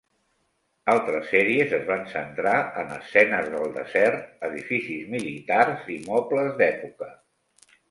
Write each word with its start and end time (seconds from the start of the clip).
Altres 0.93 1.27
sèries 1.33 1.75
es 1.77 1.83
van 1.89 2.01
centrar 2.13 2.53
en 2.85 2.95
escenes 2.95 3.53
del 3.57 3.77
desert, 3.77 4.25
edificis 4.49 5.07
militars 5.15 5.87
i 5.99 6.01
mobles 6.11 6.53
d'època. 6.65 7.15